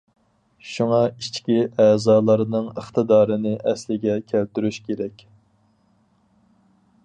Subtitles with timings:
[0.69, 5.25] شۇڭا ئىچكى ئەزالارنىڭ ئىقتىدارىنى ئەسلىگە كەلتۈرۈش كېرەك.